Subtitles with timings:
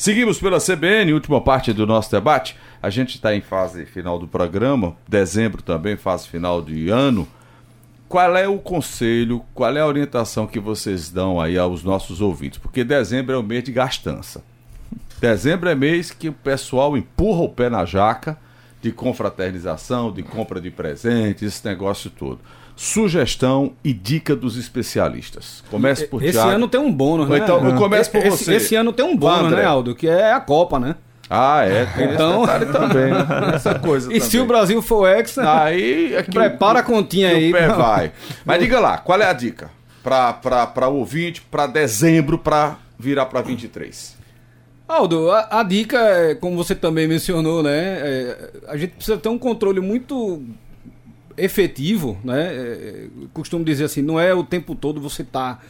[0.00, 2.56] Seguimos pela CBN, última parte do nosso debate.
[2.82, 7.28] A gente está em fase final do programa, dezembro também, fase final de ano.
[8.08, 12.58] Qual é o conselho, qual é a orientação que vocês dão aí aos nossos ouvintes?
[12.58, 14.42] Porque dezembro é o mês de gastança.
[15.20, 18.38] Dezembro é mês que o pessoal empurra o pé na jaca
[18.82, 22.38] de confraternização, de compra de presentes, esse negócio todo.
[22.74, 25.62] Sugestão e dica dos especialistas.
[25.70, 26.48] Comece por Esse Thiago.
[26.50, 27.38] ano tem um bônus, né?
[27.38, 28.54] então, eu começo por esse, você.
[28.54, 29.62] Esse ano tem um bônus, André.
[29.62, 29.94] né, Aldo?
[29.94, 30.94] Que é a Copa, né?
[31.28, 33.26] Ah, é, tem Então- esse detalhe também, né?
[33.54, 34.40] Essa coisa E se também.
[34.44, 37.50] o Brasil for hexa, Aí é Prepara o- a continha aí.
[37.50, 38.12] O pé vai.
[38.44, 39.70] Mas diga lá, qual é a dica
[40.02, 44.16] para o ouvinte, para dezembro, para virar para 23?
[44.90, 47.70] Aldo, a, a dica é, como você também mencionou, né?
[48.00, 50.42] é, a gente precisa ter um controle muito
[51.36, 52.52] efetivo, né?
[52.54, 55.60] É, costumo dizer assim, não é o tempo todo você tá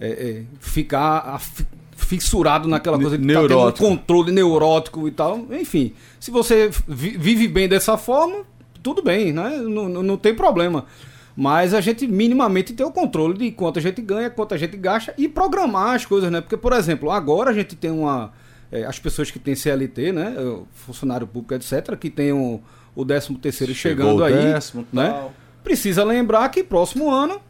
[0.00, 1.64] é, é, ficar af-
[1.96, 3.86] fissurado naquela coisa de tá tendo neurótico.
[3.86, 5.46] um controle neurótico e tal.
[5.50, 8.44] Enfim, se você vi- vive bem dessa forma,
[8.82, 9.56] tudo bem, né?
[9.58, 10.84] Não, não, não tem problema.
[11.34, 14.76] Mas a gente minimamente tem o controle de quanto a gente ganha, quanto a gente
[14.76, 16.40] gasta e programar as coisas, né?
[16.40, 18.32] Porque, por exemplo, agora a gente tem uma.
[18.70, 20.34] É, as pessoas que têm CLT, né?
[20.38, 22.60] o Funcionário público, etc., que tem o,
[22.94, 24.34] o 13 terceiro chegando o aí.
[24.34, 25.10] décimo, né?
[25.10, 25.32] tal.
[25.62, 27.40] Precisa lembrar que próximo ano,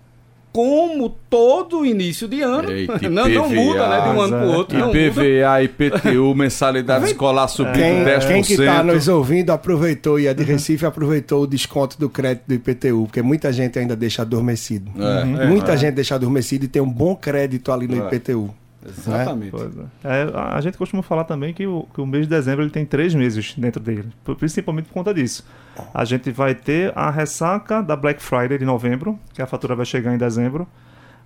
[0.52, 4.00] como todo início de ano, Eita, não, não muda, né?
[4.00, 4.78] De um ano para o outro.
[4.78, 4.98] não muda.
[4.98, 8.26] IPVA, IPTU, mensalidade escolar subindo Quem, 10%.
[8.26, 12.44] quem que tá nos ouvindo aproveitou e é de Recife aproveitou o desconto do crédito
[12.46, 14.90] do IPTU, porque muita gente ainda deixa adormecido.
[14.98, 18.06] É, é, muita gente deixa adormecido e tem um bom crédito ali no É.
[18.06, 18.54] IPTU.
[18.88, 19.50] Exatamente.
[19.50, 19.82] Pois é.
[20.04, 22.84] É, a gente costuma falar também que o, que o mês de dezembro ele tem
[22.84, 25.44] três meses dentro dele, principalmente por conta disso.
[25.92, 29.84] A gente vai ter a ressaca da Black Friday de novembro, que a fatura vai
[29.84, 30.66] chegar em dezembro.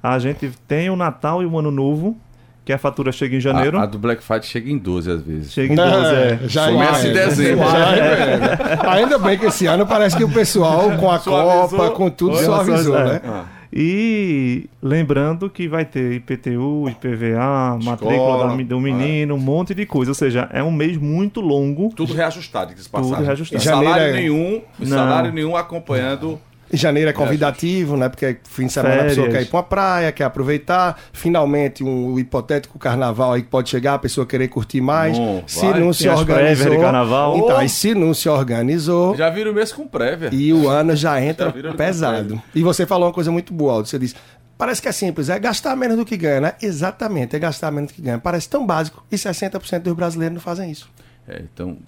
[0.03, 2.17] A gente tem o Natal e o Ano Novo,
[2.65, 3.79] que a fatura chega em janeiro.
[3.79, 5.53] A, a do Black Friday chega em 12 às vezes.
[5.53, 6.39] Chega em 12, é.
[6.45, 7.13] já Começa em é.
[7.13, 7.69] dezembro.
[7.69, 8.79] Já é.
[8.89, 11.79] Ainda bem que esse ano parece que o pessoal com a Suavizou.
[11.79, 13.05] Copa, com tudo, suavizou, é.
[13.05, 13.21] né?
[13.25, 19.73] Ah, E lembrando que vai ter IPTU, IPVA, matrícula da mi- do menino, um monte
[19.75, 20.11] de coisa.
[20.11, 21.91] Ou seja, é um mês muito longo.
[21.95, 23.23] tudo reajustado, que se Tudo passar.
[23.23, 23.63] reajustado.
[23.63, 24.87] E salário é- nenhum, Não.
[24.89, 26.41] salário nenhum acompanhando.
[26.73, 28.09] Em janeiro é convidativo, né?
[28.09, 29.43] Porque fim de semana a pessoa Férias.
[29.43, 31.01] quer ir pra uma praia, quer aproveitar.
[31.13, 35.19] Finalmente, um hipotético carnaval aí que pode chegar, a pessoa querer curtir mais.
[35.19, 35.81] Não, se vai.
[35.81, 36.71] não se organizou.
[36.71, 37.39] de carnaval.
[37.39, 39.17] Então, e se não se organizou.
[39.17, 40.31] Já vira o mês com prévia.
[40.33, 42.41] E o ano já entra Já pesado.
[42.55, 43.89] E você falou uma coisa muito boa, Aldo.
[43.89, 44.15] Você disse,
[44.57, 46.53] parece que é simples, é gastar menos do que ganha, né?
[46.63, 48.19] Exatamente, é gastar menos do que ganha.
[48.19, 50.89] Parece tão básico e 60% dos brasileiros não fazem isso.
[51.27, 51.79] É, então,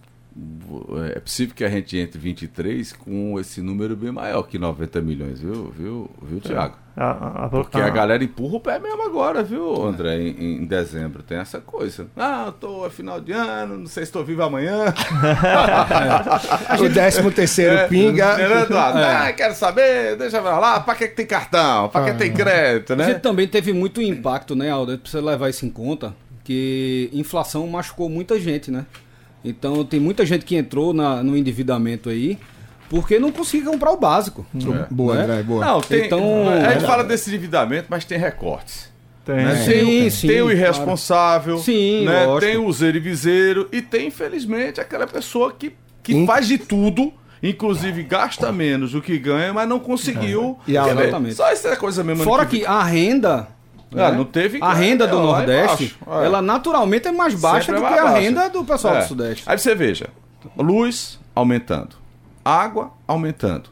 [1.14, 5.40] é possível que a gente entre 23 com esse número bem maior que 90 milhões,
[5.40, 6.76] viu, viu, viu Tiago?
[6.94, 10.20] A, a- a- Porque a- a galera empurra o pé mesmo agora, viu, André?
[10.20, 12.06] Em, em dezembro tem essa coisa.
[12.16, 14.92] Ah, eu tô é final de ano, não sei se estou vivo amanhã.
[16.80, 18.36] O 13 terceiro É, pinga.
[18.62, 18.98] Eduardo?
[18.98, 21.88] Ah, quero saber, deixa eu ver lá, pra que, tem cartão?
[21.88, 23.06] Pra que tem crédito, A né?
[23.06, 24.92] gente também teve muito impacto, né, Aldo?
[24.92, 26.14] A gente precisa levar isso em conta,
[26.44, 28.84] que inflação machucou muita gente, né?
[29.44, 32.38] Então tem muita gente que entrou na- no endividamento aí
[32.88, 34.44] porque não conseguia comprar o básico.
[34.54, 34.86] É.
[34.90, 35.22] Boa, Né?
[35.24, 35.64] André, boa.
[35.64, 38.90] Não, tem, Então- a gente fala desse endividamento, mas tem recortes.
[39.24, 39.62] tem, né?
[39.62, 39.64] é.
[39.64, 40.58] Tem, Sim, o, sim, tem o claro.
[40.58, 42.26] irresponsável, Sim, né?
[42.40, 45.72] tem o useiro e viseiro e tem, infelizmente, aquela pessoa que,
[46.02, 46.26] que Hum.
[46.26, 50.58] faz de tudo, inclusive gasta menos do que ganha, mas não conseguiu.
[50.66, 51.02] E a- ver?
[51.04, 51.34] Exatamente.
[51.36, 52.24] Só essa coisa mesmo.
[52.24, 53.48] Fora ano que a renda.
[53.96, 54.12] Né?
[54.12, 56.26] não teve A renda do é, lá Nordeste, embaixo, é.
[56.26, 58.20] ela naturalmente é mais baixa Sempre do é que mais a baixa.
[58.20, 59.02] renda do pessoal É.
[59.02, 59.44] do Sudeste.
[59.46, 60.08] Aí você veja,
[60.56, 61.96] luz aumentando,
[62.44, 63.70] água aumentando.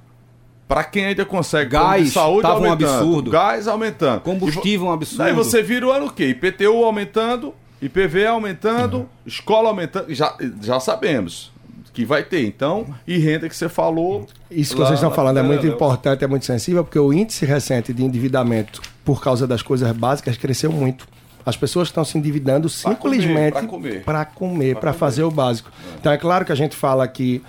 [0.68, 3.30] Para quem ainda consegue Gás saúde tava um aumentando, absurdo.
[3.32, 4.20] gás aumentando.
[4.20, 5.22] Combustível um absurdo.
[5.24, 6.26] Aí você vira o ano o quê?
[6.28, 7.52] IPTU aumentando,
[7.82, 10.32] IPV aumentando, escola aumentando, já,
[10.62, 11.50] já sabemos
[11.92, 12.44] que vai ter.
[12.46, 14.26] Então, e renda que você falou.
[14.50, 17.44] Isso que lá- vocês estão falando é muito importante, é muito sensível, porque o índice
[17.44, 21.06] recente de endividamento por causa das coisas básicas cresceu muito.
[21.44, 24.04] As pessoas estão se endividando Pra simplesmente comer, pra comer.
[24.04, 25.70] para comer, para fazer o básico.
[25.98, 27.42] Então é claro que a gente fala que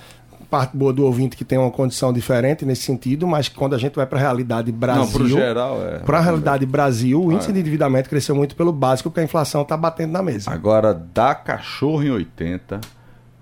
[0.50, 3.96] parte boa do ouvinte que tem uma condição diferente nesse sentido, mas quando a gente
[3.96, 6.00] vai para a realidade Brasil, geral é.
[6.00, 9.62] para a realidade Brasil, o índice de endividamento cresceu muito pelo básico, porque a inflação
[9.62, 10.52] está batendo na mesa.
[10.52, 12.82] Agora dá cachorro em 80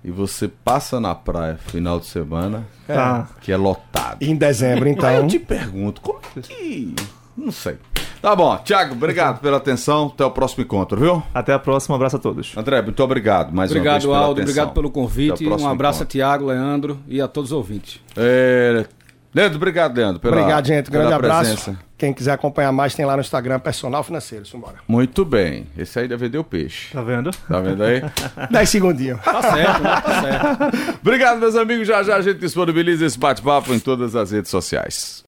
[0.04, 3.28] e você passa na praia final de semana, Tá.
[3.40, 4.22] que é lotado.
[4.22, 5.10] Em dezembro, Aí então.
[5.10, 6.94] eu te pergunto, como é que.
[7.36, 7.78] Não sei.
[8.20, 10.08] Tá bom, Thiago, obrigado pela atenção.
[10.12, 11.22] Até o próximo encontro, viu?
[11.32, 12.54] Até a próxima, um abraço a todos.
[12.54, 14.32] André, muito obrigado mais uma Obrigado, vez pela Aldo.
[14.32, 14.42] atenção.
[14.44, 15.46] Obrigado pelo convite.
[15.46, 16.02] Um abraço encontro.
[16.02, 17.98] a Tiago, Leandro e a todos os ouvintes.
[18.14, 18.84] É,
[19.32, 20.20] Leandro, obrigado, Leandro.
[20.20, 20.90] Pela, Obrigado, gente.
[20.90, 21.40] Grande abraço.
[21.54, 21.78] presença.
[21.96, 24.44] Quem quiser acompanhar mais, tem lá no Instagram, Personal Financeiro.
[24.46, 24.76] Simbora.
[24.88, 25.66] Muito bem.
[25.76, 26.92] Esse aí deve vender o peixe.
[26.92, 27.30] Tá vendo?
[27.30, 28.02] Tá vendo aí?
[28.50, 29.20] 10 segundinhos.
[29.20, 30.00] Tá certo, né?
[30.00, 30.98] Tá certo.
[31.02, 31.86] Obrigado, meus amigos.
[31.86, 35.18] Já já a gente disponibiliza esse bate-papo em todas as redes sociais.